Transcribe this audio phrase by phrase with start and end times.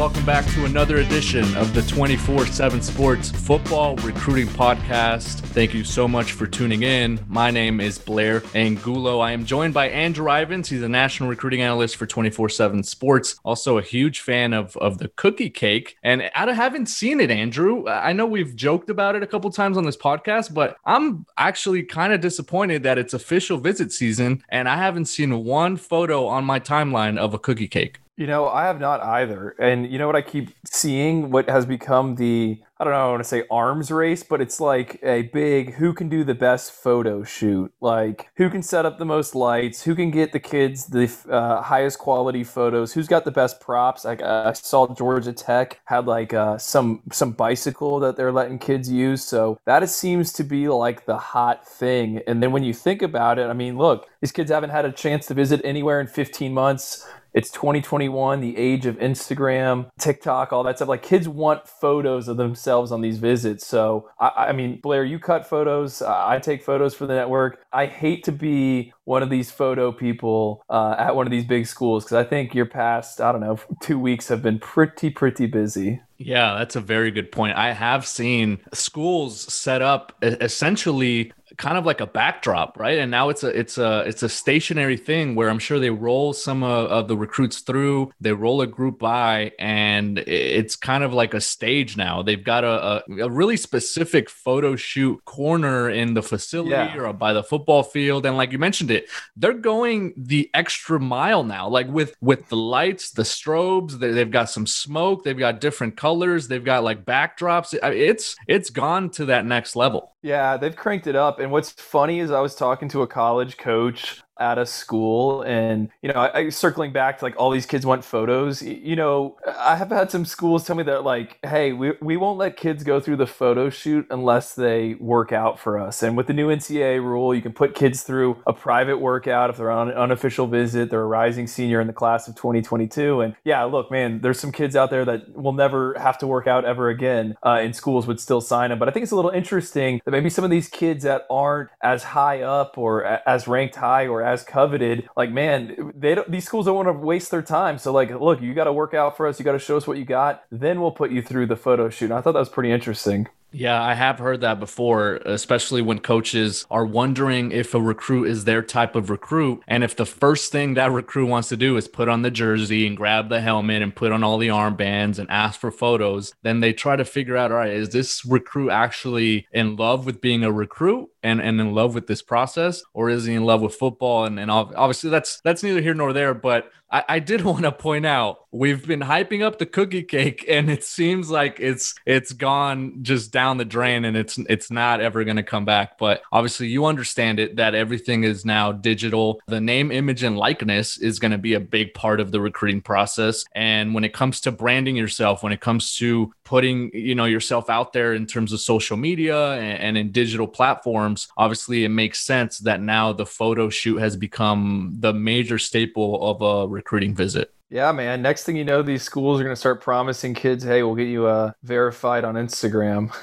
[0.00, 5.40] Welcome back to another edition of the 24 7 Sports Football Recruiting Podcast.
[5.40, 7.20] Thank you so much for tuning in.
[7.28, 9.18] My name is Blair Angulo.
[9.18, 10.70] I am joined by Andrew Ivins.
[10.70, 14.96] He's a national recruiting analyst for 24 7 Sports, also a huge fan of, of
[14.96, 15.98] the cookie cake.
[16.02, 17.86] And I haven't seen it, Andrew.
[17.86, 21.82] I know we've joked about it a couple times on this podcast, but I'm actually
[21.82, 26.46] kind of disappointed that it's official visit season and I haven't seen one photo on
[26.46, 27.98] my timeline of a cookie cake.
[28.20, 29.56] You know, I have not either.
[29.58, 31.30] And you know what I keep seeing?
[31.30, 34.58] What has become the, I don't know, I want to say arms race, but it's
[34.58, 37.70] like a big who can do the best photo shoot?
[37.82, 39.82] Like who can set up the most lights?
[39.82, 42.94] Who can get the kids the uh, highest quality photos?
[42.94, 44.06] Who's got the best props?
[44.06, 48.58] Like uh, I saw Georgia Tech had like uh, some some bicycle that they're letting
[48.58, 49.22] kids use.
[49.22, 52.22] So that seems to be like the hot thing.
[52.26, 54.92] And then when you think about it, I mean, look, these kids haven't had a
[54.92, 60.64] chance to visit anywhere in 15 months it's 2021, the age of Instagram, TikTok, all
[60.64, 60.88] that stuff.
[60.88, 63.66] Like kids want photos of themselves on these visits.
[63.66, 66.02] So, I, I mean, Blair, you cut photos.
[66.02, 67.64] Uh, I take photos for the network.
[67.72, 71.66] I hate to be one of these photo people uh, at one of these big
[71.66, 75.46] schools because I think your past, I don't know, two weeks have been pretty, pretty
[75.46, 76.00] busy.
[76.22, 77.56] Yeah, that's a very good point.
[77.56, 82.98] I have seen schools set up essentially kind of like a backdrop, right?
[82.98, 86.32] And now it's a it's a it's a stationary thing where I'm sure they roll
[86.32, 91.12] some of, of, the recruits through, they roll a group by, and it's kind of
[91.12, 92.22] like a stage now.
[92.22, 96.96] They've got a, a, a really specific photo shoot corner in the facility yeah.
[96.96, 101.44] or by the football field, and like you mentioned it, they're going the extra mile
[101.44, 103.98] now, like with with the lights, the strobes.
[103.98, 107.78] They, they've got some smoke, they've got different colors, they've got like backdrops.
[107.82, 110.14] It's it's gone to that next level.
[110.22, 111.38] Yeah, they've cranked it up.
[111.40, 115.90] And what's funny is I was talking to a college coach at a school and
[116.02, 119.36] you know I, I, circling back to like all these kids want photos you know
[119.58, 122.82] i have had some schools tell me that like hey we, we won't let kids
[122.82, 126.02] go through the photo shoot unless they work out for us.
[126.02, 129.56] And with the new ncaa rule you can put kids through a private workout if
[129.56, 133.34] they're on an unofficial visit they're a rising senior in the class of 2022 and
[133.44, 136.64] yeah look man there's some kids out there that will never have to work out
[136.64, 139.30] ever again uh, in schools would still sign them but i think it's a little
[139.30, 143.76] interesting that maybe some of these kids that aren't as high up or as ranked
[143.76, 145.08] high or as coveted.
[145.16, 147.78] Like, man, they don't, these schools don't want to waste their time.
[147.78, 149.38] So, like, look, you got to work out for us.
[149.38, 150.44] You got to show us what you got.
[150.50, 152.06] Then we'll put you through the photo shoot.
[152.06, 153.28] And I thought that was pretty interesting.
[153.52, 158.44] Yeah, I have heard that before, especially when coaches are wondering if a recruit is
[158.44, 159.62] their type of recruit.
[159.66, 162.86] And if the first thing that recruit wants to do is put on the jersey
[162.86, 166.60] and grab the helmet and put on all the armbands and ask for photos, then
[166.60, 170.44] they try to figure out all right, is this recruit actually in love with being
[170.44, 172.82] a recruit and, and in love with this process?
[172.94, 174.24] Or is he in love with football?
[174.24, 176.34] And, and obviously, that's that's neither here nor there.
[176.34, 180.44] But I, I did want to point out we've been hyping up the cookie cake,
[180.48, 185.00] and it seems like it's it's gone just down the drain, and it's it's not
[185.00, 185.98] ever going to come back.
[185.98, 189.40] But obviously, you understand it that everything is now digital.
[189.46, 192.80] The name, image, and likeness is going to be a big part of the recruiting
[192.80, 193.44] process.
[193.54, 197.70] And when it comes to branding yourself, when it comes to putting you know yourself
[197.70, 202.20] out there in terms of social media and, and in digital platforms, obviously, it makes
[202.20, 207.52] sense that now the photo shoot has become the major staple of a recruiting visit.
[207.70, 208.20] Yeah, man.
[208.20, 211.06] Next thing you know, these schools are going to start promising kids, "Hey, we'll get
[211.06, 213.14] you uh, verified on Instagram."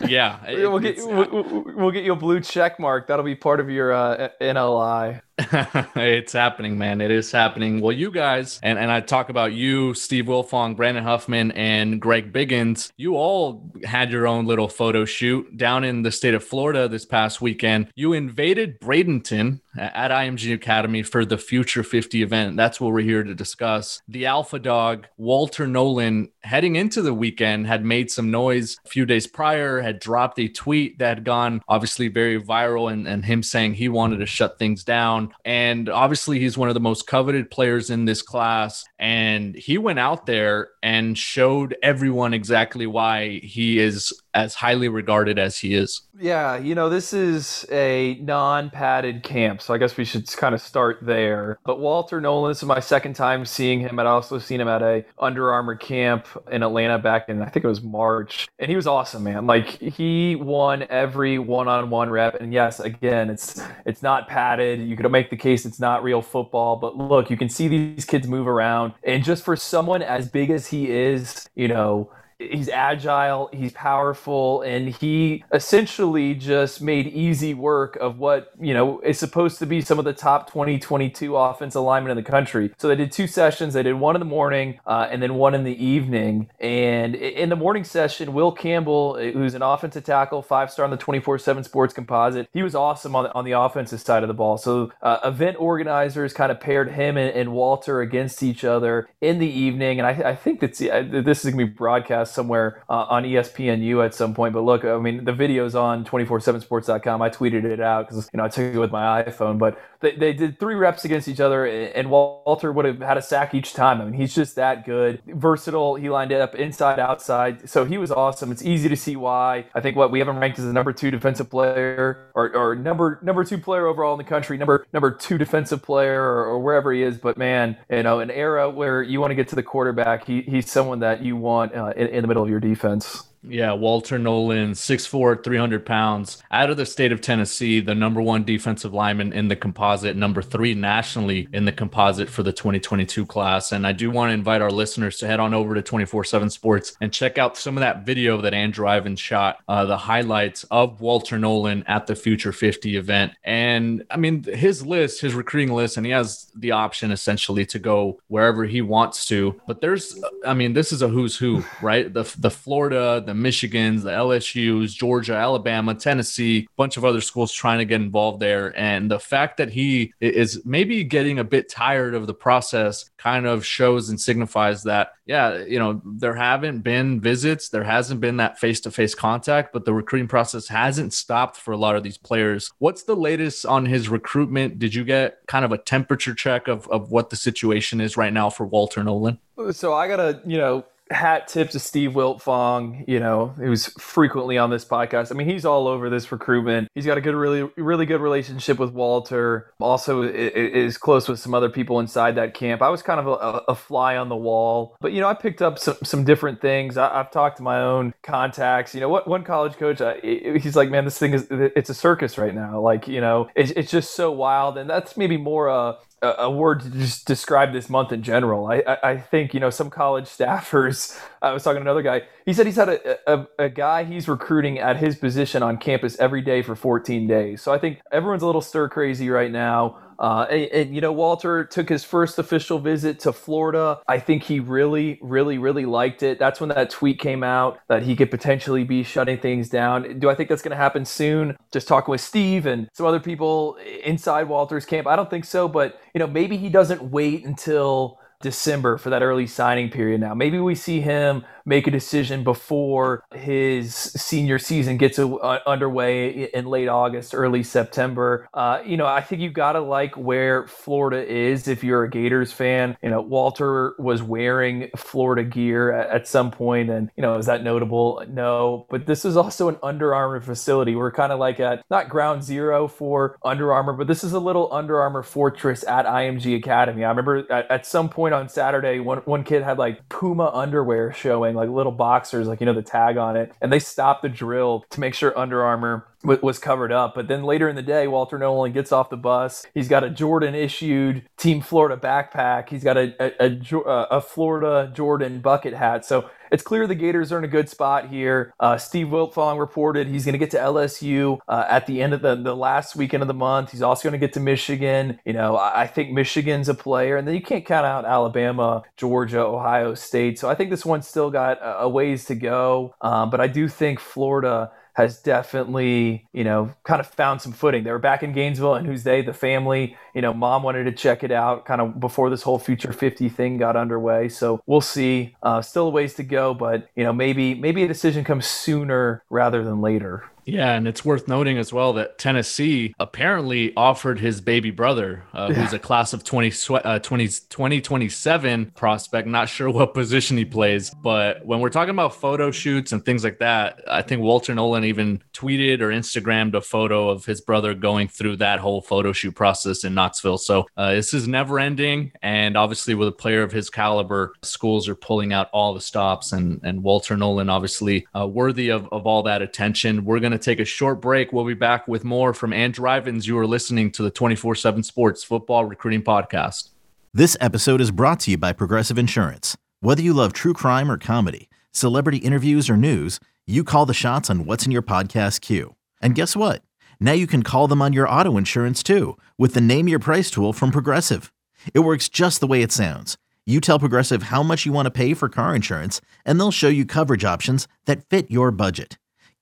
[0.08, 3.08] yeah, we'll get we'll, we'll, get you a blue check mark.
[3.08, 5.20] That'll be part of your uh, NLI.
[5.96, 7.02] it's happening, man.
[7.02, 7.80] It is happening.
[7.80, 12.32] Well, you guys, and, and I talk about you, Steve Wiltfong, Brandon Huffman, and Greg
[12.32, 12.90] Biggins.
[12.96, 17.04] You all had your own little photo shoot down in the state of Florida this
[17.04, 17.88] past weekend.
[17.94, 22.56] You invaded Bradenton at IMG Academy for the Future 50 event.
[22.56, 24.00] That's what we're here to discuss.
[24.08, 29.04] The Alpha Dog, Walter Nolen, heading into the weekend, had made some noise a few
[29.04, 33.42] days prior, had dropped a tweet that had gone obviously very viral, and, and him
[33.42, 35.25] saying he wanted to shut things down.
[35.44, 38.84] And obviously, he's one of the most coveted players in this class.
[38.98, 45.38] And he went out there and showed everyone exactly why he is as highly regarded
[45.38, 46.02] as he is.
[46.20, 50.54] Yeah, you know, this is a non padded camp, so I guess we should kind
[50.54, 51.58] of start there.
[51.64, 53.98] But Walter Nolen, this is my second time seeing him.
[53.98, 57.64] I'd also seen him at a Under Armour camp in Atlanta back in, I think
[57.64, 58.46] it was March.
[58.58, 59.46] And he was awesome, man.
[59.46, 62.34] Like, he won every one on one rep.
[62.34, 64.80] And yes, again, it's it's not padded.
[64.80, 66.76] You could make the case it's not real football.
[66.76, 68.92] But look, you can see these kids move around.
[69.02, 74.62] And just for someone as big as he is, you know, he's agile, he's powerful,
[74.62, 79.80] and he essentially just made easy work of what, you know, is supposed to be
[79.80, 82.72] some of the top 2022 offensive linemen in the country.
[82.78, 83.74] So they did two sessions.
[83.74, 86.48] They did one in the morning uh, and then one in the evening.
[86.60, 90.96] And in the morning session, Will Campbell, who's an offensive tackle, five star on the
[90.96, 94.34] 24 7 sports composite, he was awesome on the, on the offensive side of the
[94.34, 94.58] ball.
[94.58, 99.38] So uh, event organizers kind of paired him and, and, Walter against each other in
[99.38, 99.98] the evening.
[99.98, 103.24] And I, I think that's, uh, this is going to be broadcast somewhere uh, on
[103.24, 104.54] ESPNU at some point.
[104.54, 107.22] But look, I mean, the video's on 247sports.com.
[107.22, 109.58] I tweeted it out because, you know, I took it with my iPhone.
[109.58, 113.22] But they, they did three reps against each other, and Walter would have had a
[113.22, 114.00] sack each time.
[114.00, 115.22] I mean, he's just that good.
[115.26, 115.94] Versatile.
[115.96, 117.68] He lined it up inside, outside.
[117.68, 118.52] So he was awesome.
[118.52, 119.66] It's easy to see why.
[119.74, 122.76] I think what we have him ranked as the number two defensive player or, or
[122.76, 126.58] number number two player overall in the country, number number two defensive player or, or
[126.60, 127.16] wherever he is.
[127.18, 130.42] But man, you know, an era where you want to get to the quarterback, he,
[130.42, 133.24] he's someone that you want uh, in, in the middle of your defense.
[133.48, 138.44] Yeah, Walter Nolen, 6'4, 300 pounds, out of the state of Tennessee, the number one
[138.44, 143.72] defensive lineman in the composite, number three nationally in the composite for the 2022 class.
[143.72, 146.50] And I do want to invite our listeners to head on over to 24 7
[146.50, 150.64] Sports and check out some of that video that Andrew Ivins shot, uh, the highlights
[150.70, 153.32] of Walter Nolen at the Future 50 event.
[153.44, 157.78] And I mean, his list, his recruiting list, and he has the option essentially to
[157.78, 159.60] go wherever he wants to.
[159.66, 162.12] But there's, I mean, this is a who's who, right?
[162.12, 167.52] The, the Florida, the Michigans, the LSU's, Georgia, Alabama, Tennessee, a bunch of other schools
[167.52, 168.78] trying to get involved there.
[168.78, 173.46] And the fact that he is maybe getting a bit tired of the process kind
[173.46, 178.36] of shows and signifies that, yeah, you know, there haven't been visits, there hasn't been
[178.36, 182.02] that face to face contact, but the recruiting process hasn't stopped for a lot of
[182.02, 182.72] these players.
[182.78, 184.78] What's the latest on his recruitment?
[184.78, 188.32] Did you get kind of a temperature check of, of what the situation is right
[188.32, 189.38] now for Walter Nolen?
[189.72, 194.58] So I got to, you know, hat tip to Steve Wiltfong, you know, who's frequently
[194.58, 195.30] on this podcast.
[195.30, 196.88] I mean, he's all over this recruitment.
[196.94, 199.72] He's got a good, really, really good relationship with Walter.
[199.78, 202.82] Also, is close with some other people inside that camp.
[202.82, 205.62] I was kind of a, a fly on the wall, but you know, I picked
[205.62, 206.96] up some, some different things.
[206.96, 208.94] I, have talked to my own contacts.
[208.94, 211.94] You know, what one college coach, I, he's like, man, this thing is it's a
[211.94, 212.80] circus right now.
[212.80, 216.80] Like, you know, it's, it's just so wild, and that's maybe more a a, word
[216.80, 218.66] to just describe this month in general.
[218.66, 222.22] I, I, I, think, you know, some college staffers, I was talking to another guy,
[222.44, 226.18] he said he's had a, a, a, guy he's recruiting at his position on campus
[226.18, 227.62] every day for 14 days.
[227.62, 229.98] So I think everyone's a little stir crazy right now.
[230.18, 234.00] Uh, and, and, you know, Walter took his first official visit to Florida.
[234.08, 236.38] I think he really, really, really liked it.
[236.38, 240.18] That's when that tweet came out that he could potentially be shutting things down.
[240.18, 241.56] Do I think that's going to happen soon?
[241.72, 245.06] Just talking with Steve and some other people inside Walter's camp.
[245.06, 249.22] I don't think so, but you know, maybe he doesn't wait until December for that
[249.22, 250.34] early signing period now.
[250.34, 256.44] Maybe we see him make a decision before his senior season gets a, uh, underway
[256.54, 258.48] in late August, early September.
[258.54, 262.10] Uh, you know, I think you got to like where Florida is if you're a
[262.10, 262.96] Gators fan.
[263.02, 267.46] You know, Walter was wearing Florida gear at, at some point, and, you know, is
[267.46, 268.24] that notable?
[268.28, 268.86] No.
[268.88, 270.94] But this is also an Under Armour facility.
[270.94, 274.40] We're kind of like at not ground zero for Under Armour, but this is a
[274.40, 277.04] little Under Armour fortress at IMG Academy.
[277.04, 281.12] I remember at, at some point on Saturday, one, one kid had like Puma underwear
[281.12, 283.52] showing like little boxers, like, you know, the tag on it.
[283.60, 287.14] And they stopped the drill to make sure Under Armour was covered up.
[287.14, 289.64] But then later in the day, Walter Nolen gets off the bus.
[289.74, 292.68] He's got a Jordan issued Team Florida backpack.
[292.68, 296.04] He's got a, a, a, a Florida Jordan bucket hat.
[296.04, 298.54] So it's clear the Gators are in a good spot here.
[298.60, 302.22] Uh, Steve Wiltfong reported he's going to get to LSU uh, at the end of
[302.22, 303.70] the, the last weekend of the month.
[303.70, 305.18] He's also going to get to Michigan.
[305.24, 308.82] You know, I, I, think Michigan's a player, and then you can't count out Alabama,
[308.96, 310.38] Georgia, Ohio State.
[310.38, 312.94] So I think this one's still got a, a ways to go.
[313.00, 317.84] Um, but I do think Florida has definitely, you know, kind of found some footing.
[317.84, 319.20] They were back in Gainesville, and who's they?
[319.20, 319.94] The family.
[320.14, 323.28] You know, mom wanted to check it out kind of before this whole Future 50
[323.28, 324.30] thing got underway.
[324.30, 325.36] So we'll see.
[325.42, 329.22] Uh, still a ways to go, but you know, maybe maybe a decision comes sooner
[329.28, 330.24] rather than later.
[330.46, 335.48] Yeah, and it's worth noting as well that Tennessee apparently offered his baby brother, uh,
[335.50, 335.56] yeah.
[335.56, 339.26] who's a class of 20, uh, 20, 2027 prospect.
[339.26, 343.24] Not sure what position he plays, but when we're talking about photo shoots and things
[343.24, 347.74] like that, I think Walter Nolen even tweeted or Instagrammed a photo of his brother
[347.74, 350.38] going through that whole photo shoot process in Knoxville.
[350.38, 352.12] So uh, this is never ending.
[352.22, 356.32] And obviously, with a player of his caliber, schools are pulling out all the stops,
[356.32, 360.04] and, and Walter Nolen, obviously, uh, worthy of, of all that attention.
[360.04, 361.32] We're going to take a short break.
[361.32, 363.26] We'll be back with more from Andrew Ivins.
[363.26, 366.70] You are listening to the 24 7 Sports Football Recruiting Podcast.
[367.14, 369.56] This episode is brought to you by Progressive Insurance.
[369.80, 374.28] Whether you love true crime or comedy, celebrity interviews or news, you call the shots
[374.28, 375.76] on what's in your podcast queue.
[376.02, 376.62] And guess what?
[377.00, 380.30] Now you can call them on your auto insurance too with the Name Your Price
[380.30, 381.32] tool from Progressive.
[381.72, 383.16] It works just the way it sounds.
[383.46, 386.68] You tell Progressive how much you want to pay for car insurance, and they'll show
[386.68, 388.98] you coverage options that fit your budget.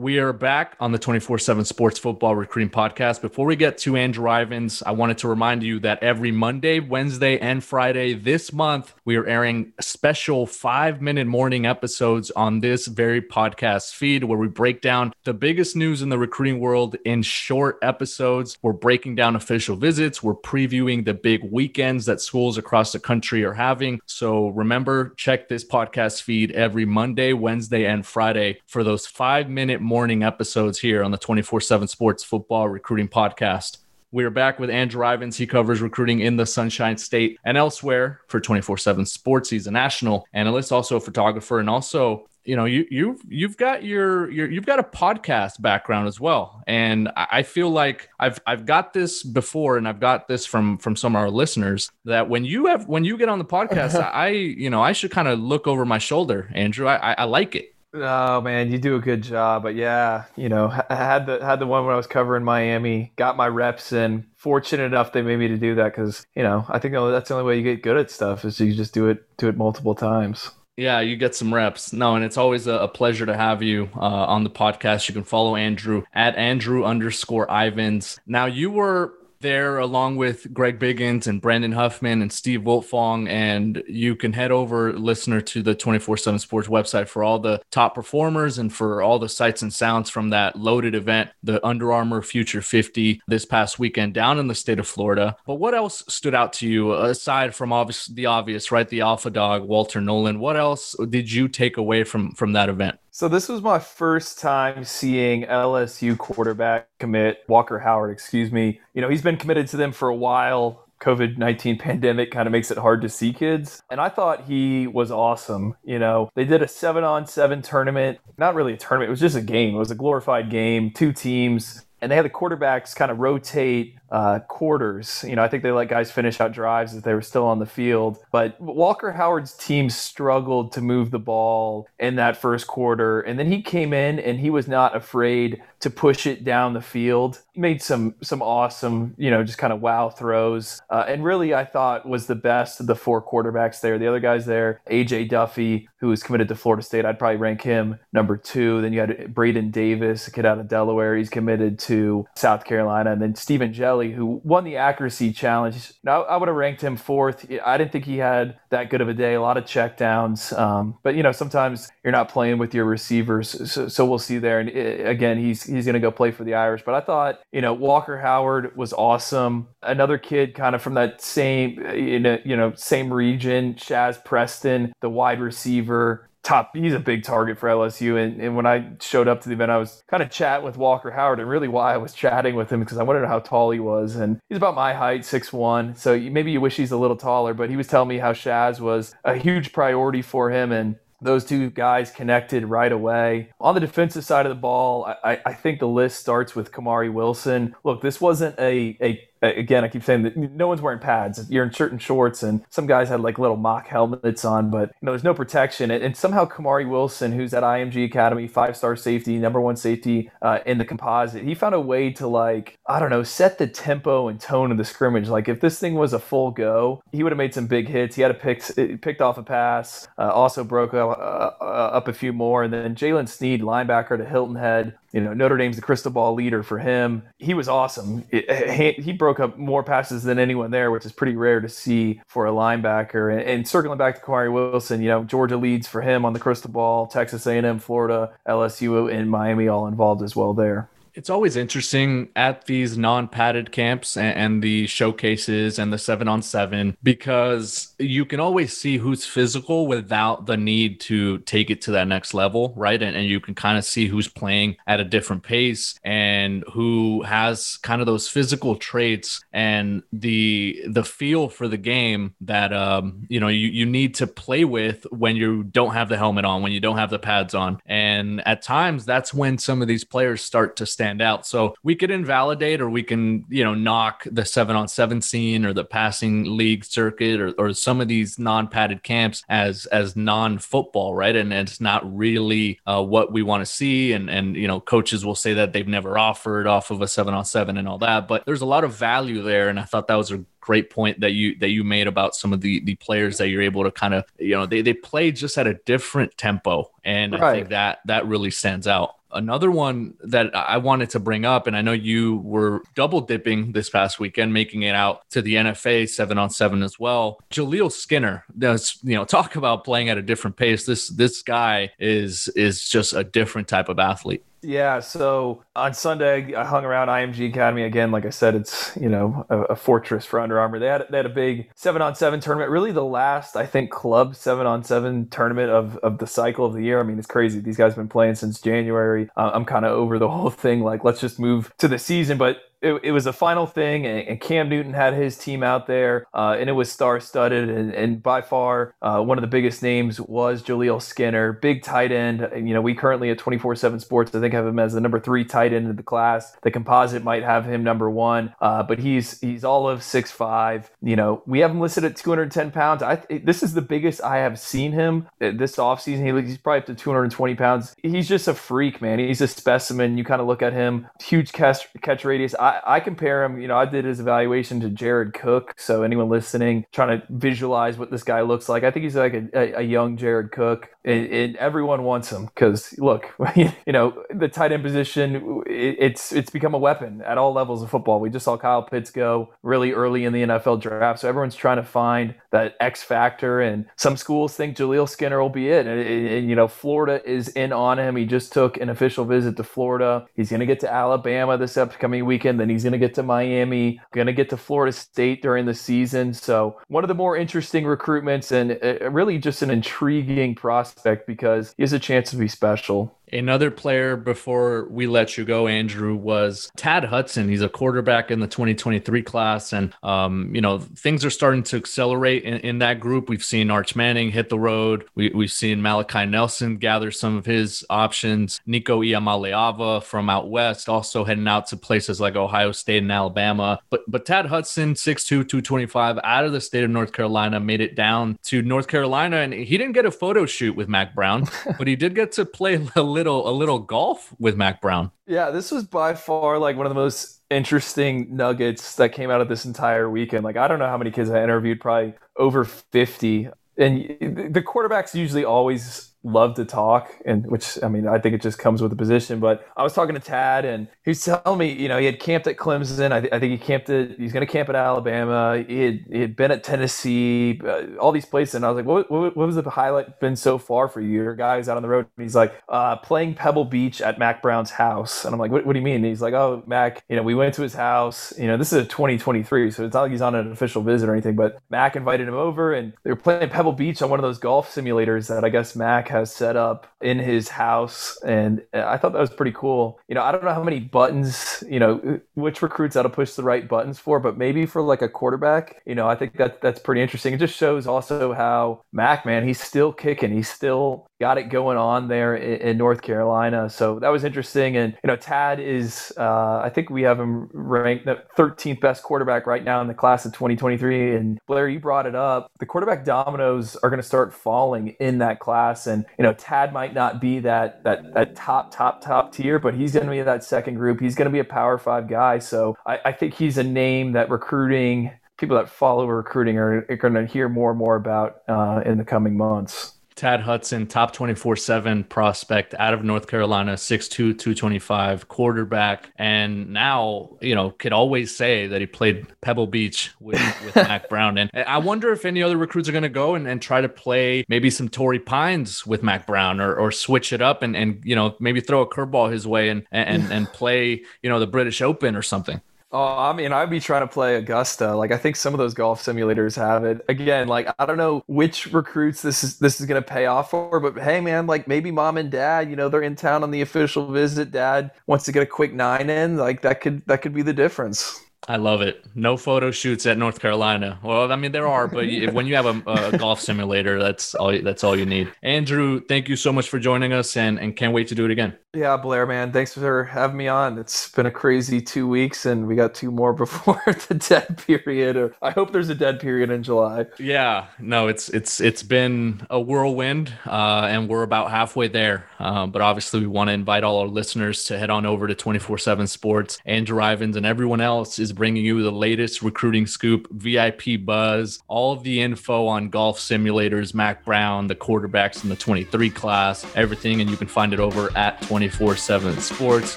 [0.00, 3.20] We are back on the 24 7 Sports Football Recruiting Podcast.
[3.20, 7.38] Before we get to Andrew Ivins, I wanted to remind you that every Monday, Wednesday,
[7.38, 13.20] and Friday this month, we are airing special five minute morning episodes on this very
[13.20, 17.76] podcast feed where we break down the biggest news in the recruiting world in short
[17.82, 18.56] episodes.
[18.62, 23.44] We're breaking down official visits, we're previewing the big weekends that schools across the country
[23.44, 24.00] are having.
[24.06, 29.82] So remember, check this podcast feed every Monday, Wednesday, and Friday for those five minute
[29.90, 33.78] morning episodes here on the 24 7 Sports Football Recruiting Podcast.
[34.12, 35.36] We are back with Andrew Ivins.
[35.36, 39.50] He covers recruiting in the Sunshine State and elsewhere for 24 7 Sports.
[39.50, 43.82] He's a national analyst, also a photographer, and also you know you you've you've got
[43.82, 48.64] your, your you've got a podcast background as well and i feel like i've i've
[48.64, 52.42] got this before and i've got this from from some of our listeners that when
[52.46, 54.10] you have when you get on the podcast uh-huh.
[54.14, 57.54] i you know i should kind of look over my shoulder andrew i i like
[57.54, 59.62] it Oh man, you do a good job.
[59.62, 63.12] But yeah, you know, I had the had the one when I was covering Miami,
[63.16, 64.26] got my reps in.
[64.36, 67.34] Fortunate enough they made me to do that because you know I think that's the
[67.34, 69.94] only way you get good at stuff is you just do it do it multiple
[69.94, 70.50] times.
[70.76, 71.92] Yeah, you get some reps.
[71.92, 75.08] No, and it's always a pleasure to have you uh, on the podcast.
[75.08, 78.18] You can follow Andrew at Andrew underscore Ivins.
[78.26, 83.28] Now, you were there along with Greg Biggins and Brandon Huffman and Steve Wiltfong.
[83.28, 87.60] And you can head over, listener, to the 24 7 Sports website for all the
[87.70, 91.92] top performers and for all the sights and sounds from that loaded event, the Under
[91.92, 95.36] Armour Future 50 this past weekend down in the state of Florida.
[95.46, 98.88] But what else stood out to you aside from obvious, the obvious, right?
[98.88, 100.38] The alpha dog, Walter Nolen.
[100.38, 102.98] What else did you take away from from that event?
[103.12, 108.80] So this was my first time seeing LSU quarterback commit Walker Howard, excuse me.
[108.94, 110.86] You know, he's been committed to them for a while.
[111.00, 113.82] COVID 19 pandemic kind of makes it hard to see kids.
[113.90, 115.74] And I thought he was awesome.
[115.82, 119.20] You know, they did a seven on seven tournament, not really a tournament, it was
[119.20, 119.74] just a game.
[119.74, 121.84] It was a glorified game, two teams.
[122.00, 125.24] And they had the quarterbacks kind of rotate uh, quarters.
[125.26, 127.58] You know, I think they let guys finish out drives as they were still on
[127.58, 128.18] the field.
[128.32, 133.50] But Walker Howard's team struggled to move the ball in that first quarter, and then
[133.50, 137.40] he came in and he was not afraid to push it down the field.
[137.56, 141.64] Made some some awesome, you know, just kind of wow throws, uh, and really I
[141.64, 143.98] thought was the best of the four quarterbacks there.
[143.98, 147.62] The other guys there, AJ Duffy, who was committed to Florida State, I'd probably rank
[147.62, 148.80] him number two.
[148.82, 153.12] Then you had Braden Davis, a kid out of Delaware, he's committed to South Carolina,
[153.12, 155.92] and then Steve Angeli who won the accuracy challenge.
[156.02, 157.46] Now, I would have ranked him fourth.
[157.64, 159.34] I didn't think he had that good of a day.
[159.34, 163.70] A lot of checkdowns, um, but you know sometimes you're not playing with your receivers,
[163.70, 164.60] so, so we'll see there.
[164.60, 166.82] And it, uh, again, he's he's going to go play for the Irish.
[166.84, 169.68] But I thought you know Walker Howard was awesome.
[169.82, 174.92] Another kid, kind of from that same you know you know same region, Shazz Preston,
[175.00, 179.28] the wide receiver top he's a big target for LSU and, and when I showed
[179.28, 181.94] up to the event I was kind of chatting with Walker Howard and really why
[181.94, 184.40] I was chatting with him because I wanted to know how tall he was and
[184.48, 185.94] he's about my height six one.
[185.94, 188.80] so maybe you wish he's a little taller but he was telling me how Shazz
[188.80, 193.50] was a huge priority for him and those two guys connected right away.
[193.60, 197.12] On the defensive side of the ball, I, I think the list starts with Kamari
[197.12, 197.74] Wilson.
[197.84, 201.50] Look, this wasn't a, a again, I keep saying that no one's wearing pads.
[201.50, 204.90] You're in shirt and shorts, and some guys had like little mock helmets on, but
[205.00, 205.90] you know, there's no protection.
[205.90, 210.58] And, somehow Kamari Wilson, who's at IMG Academy, five star safety, number one safety uh,
[210.66, 214.28] in the composite, he found a way to like I don't know, set the tempo
[214.28, 215.28] and tone of the scrimmage.
[215.28, 218.16] Like if this thing was a full go, he would have made some big hits.
[218.16, 218.62] He had a pick,
[219.00, 222.72] picked off a pass, uh, also broke up, uh, uh, up a few more, and
[222.72, 226.62] then Jaylen Sneed, linebacker to Hilton Head, you know Notre Dame's the crystal ball leader
[226.62, 227.22] for him.
[227.38, 228.24] He was awesome.
[228.30, 232.20] It, he broke up more passes than anyone there, which is pretty rare to see
[232.26, 233.32] for a linebacker.
[233.32, 236.40] And, and circling back to Kamari Wilson, you know Georgia leads for him on the
[236.40, 237.06] crystal ball.
[237.06, 240.88] Texas A&M, Florida, LSU, and Miami all involved as well there.
[241.14, 246.28] It's always interesting at these non padded camps and, and, the showcases and the seven
[246.28, 251.80] on seven because you can always see who's physical without the need to take it
[251.82, 253.00] to that next level, right?
[253.00, 257.22] And, and you can kind of see who's playing at a different pace and who
[257.22, 263.26] has kind of those physical traits and the the feel for the game that um,
[263.28, 266.62] you know you, you need to play with when you don't have the helmet on,
[266.62, 267.80] when you don't have the pads on.
[267.86, 271.46] And at times that's when some of these players start to stand out.
[271.46, 275.64] So we could invalidate or we can, you know, knock the seven on seven scene
[275.64, 281.14] or the passing league circuit or, or some of these non-padded camps as as non-football,
[281.14, 281.34] right?
[281.34, 284.12] And, and it's not really uh, what we want to see.
[284.12, 287.32] And and you know, coaches will say that they've never offered off of a seven
[287.32, 288.28] on seven and all that.
[288.28, 289.70] But there's a lot of value there.
[289.70, 292.52] And I thought that was a great point that you that you made about some
[292.52, 295.32] of the the players that you're able to kind of you know they they play
[295.32, 297.42] just at a different tempo and right.
[297.42, 301.66] i think that that really stands out Another one that I wanted to bring up,
[301.66, 305.54] and I know you were double dipping this past weekend, making it out to the
[305.54, 307.40] NFA seven on seven as well.
[307.50, 310.84] Jaleel Skinner does, you know, talk about playing at a different pace.
[310.84, 314.44] This this guy is is just a different type of athlete.
[314.62, 318.10] Yeah, so on Sunday I hung around IMG Academy again.
[318.10, 320.78] Like I said, it's you know a, a, fortress for Under Armour.
[320.78, 322.70] They had they had a big seven on seven tournament.
[322.70, 326.74] Really, the last I think club seven on seven tournament of of the cycle of
[326.74, 327.00] the year.
[327.00, 327.60] I mean, it's crazy.
[327.60, 329.30] These guys have been playing since January.
[329.36, 330.80] Uh, I'm kind of over the whole thing.
[330.80, 332.36] Like, let's just move to the season.
[332.36, 335.86] But it, it was a final thing, and, and, Cam Newton had his team out
[335.86, 337.68] there, uh, and it was star studded.
[337.68, 342.10] And, and, by far, uh, one of the biggest names was Jaleel Skinner, big tight
[342.10, 342.40] end.
[342.40, 345.00] And, you know, we currently at 24 7 Sports, I think, have him as the
[345.00, 346.56] number three tight end in the class.
[346.62, 350.90] The composite might have him number one, uh, but he's he's all of six five.
[351.02, 353.02] You know, we have him listed at 210 pounds.
[353.02, 356.24] I, this is the biggest I have seen him uh, this offseason.
[356.24, 357.94] He, he's probably up to 220 pounds.
[358.02, 359.18] He's just a freak, man.
[359.18, 360.16] He's a specimen.
[360.16, 362.54] You kind of look at him, huge catch, catch radius.
[362.70, 365.74] I, I compare him, you know, I did his evaluation to Jared Cook.
[365.76, 369.34] So anyone listening, trying to visualize what this guy looks like, I think he's like
[369.34, 374.22] a, a, a young Jared Cook, and, and everyone wants him because look, you know,
[374.34, 378.20] the tight end position, it, it's it's become a weapon at all levels of football.
[378.20, 381.78] We just saw Kyle Pitts go really early in the NFL draft, so everyone's trying
[381.78, 385.86] to find that X factor, and some schools think Jaleel Skinner will be it.
[385.86, 388.16] And, and, and you know, Florida is in on him.
[388.16, 390.26] He just took an official visit to Florida.
[390.34, 392.59] He's going to get to Alabama this upcoming weekend.
[392.60, 395.74] Then he's going to get to Miami, going to get to Florida State during the
[395.74, 396.34] season.
[396.34, 401.74] So, one of the more interesting recruitments and uh, really just an intriguing prospect because
[401.76, 403.16] he has a chance to be special.
[403.32, 407.48] Another player before we let you go, Andrew, was Tad Hudson.
[407.48, 409.72] He's a quarterback in the 2023 class.
[409.72, 413.28] And, um, you know, things are starting to accelerate in, in, that group.
[413.28, 415.04] We've seen Arch Manning hit the road.
[415.14, 418.60] We, have seen Malachi Nelson gather some of his options.
[418.66, 423.80] Nico Iamaleava from out west also heading out to places like Ohio State and Alabama.
[423.90, 427.94] But, but Tad Hudson, 6'2, 225, out of the state of North Carolina, made it
[427.94, 429.36] down to North Carolina.
[429.38, 431.46] And he didn't get a photo shoot with Mack Brown,
[431.78, 435.10] but he did get to play a little little a little golf with Mack Brown.
[435.26, 439.40] Yeah, this was by far like one of the most interesting nuggets that came out
[439.40, 440.44] of this entire weekend.
[440.44, 443.48] Like I don't know how many kids I interviewed, probably over 50.
[443.76, 448.42] And the quarterbacks usually always love to talk and which i mean i think it
[448.42, 451.72] just comes with the position but i was talking to tad and he's telling me
[451.72, 453.12] you know he had camped at clemson.
[453.12, 455.64] I, th- I think he camped at he's going to camp at alabama.
[455.66, 458.56] He had, he had been at tennessee uh, all these places.
[458.56, 461.10] And i was like what, what, what, was the highlight been so far for you?
[461.10, 464.42] Your guys out on the road and he's like uh, playing pebble beach at mack
[464.42, 465.24] brown's house.
[465.24, 465.96] And i'm like what, what do you mean?
[465.96, 468.32] And he's like oh mack you know we went to his house.
[468.38, 471.08] You know this is a 2023 so it's not like he's on an official visit
[471.08, 474.18] or anything but mack invited him over and they were playing pebble beach on one
[474.18, 478.62] of those golf simulators that i guess mack has set up in his house, and
[478.74, 479.98] uh, I thought that was pretty cool.
[480.08, 483.08] You know, I don't know how many buttons, you know, uh, which recruits ought to
[483.08, 486.36] push the right buttons for, but maybe for like a quarterback, you know, I think
[486.36, 487.34] that that's pretty interesting.
[487.34, 490.32] It just shows also how Mack, man, he's still kicking.
[490.32, 493.68] He's still got it going on there in, North Carolina.
[493.68, 494.78] So that was interesting.
[494.78, 499.02] And, you know, Tad is, uh, I think we have him ranked the 13th best
[499.02, 501.14] quarterback right now in the class of 2023.
[501.16, 502.50] And Blair, you brought it up.
[502.58, 505.86] The quarterback dominoes are going to start falling in that class.
[505.86, 509.74] And, you know, Tad might not be that, that, that top, top, top tier, but
[509.74, 511.00] he's going to be that second group.
[511.00, 512.38] He's going to be a power five guy.
[512.38, 516.96] So I, I think he's a name that recruiting people that follow recruiting are, are
[516.96, 519.94] going to hear more and more about uh, in the coming months.
[520.20, 526.12] Tad Hudson, top 24 7 prospect out of North Carolina, 6'2, 225, quarterback.
[526.16, 531.08] And now, you know, could always say that he played Pebble Beach with, with Mack
[531.08, 531.38] Brown.
[531.38, 533.88] And I wonder if any other recruits are going to go and, and try to
[533.88, 538.02] play maybe some Torrey Pines with Mack Brown or, or switch it up and, and,
[538.04, 541.46] you know, maybe throw a curveball his way and, and, and play, you know, the
[541.46, 542.60] British Open or something.
[542.92, 544.96] Oh, I mean, I'd be trying to play Augusta.
[544.96, 547.04] Like, I think some of those golf simulators have it.
[547.08, 550.50] Again, like I don't know which recruits this is this is going to pay off
[550.50, 553.52] for, but hey, man, like maybe mom and dad, you know, they're in town on
[553.52, 554.50] the official visit.
[554.50, 556.36] Dad wants to get a quick nine in.
[556.36, 558.20] Like that could that could be the difference.
[558.48, 559.04] I love it.
[559.14, 560.98] No photo shoots at North Carolina.
[561.02, 564.58] Well, I mean there are, but when you have a, a, golf simulator, that's all.
[564.62, 565.30] That's all you need.
[565.42, 568.30] Andrew, thank you so much for joining us, and and can't wait to do it
[568.30, 568.56] again.
[568.72, 570.78] Yeah, Blair, man, thanks for having me on.
[570.78, 575.34] It's been a crazy two weeks, and we got two more before the dead period.
[575.42, 577.06] I hope there's a dead period in July.
[577.18, 582.26] Yeah, no, it's it's it's been a whirlwind, uh, and we're about halfway there.
[582.38, 585.34] Um, but obviously, we want to invite all our listeners to head on over to
[585.34, 586.58] 24/7 Sports.
[586.64, 591.92] Andrew Ivins and everyone else is bringing you the latest recruiting scoop, VIP buzz, all
[591.92, 597.20] of the info on golf simulators, Mack Brown, the quarterbacks in the 23 class, everything.
[597.20, 599.94] And you can find it over at 24 7 Sports.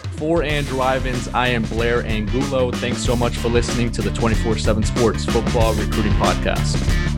[0.16, 2.72] For Andrew Ivins, I am Blair Angulo.
[2.72, 7.13] Thanks so much for listening to the 24 7 Sports Football Recruiting Podcast.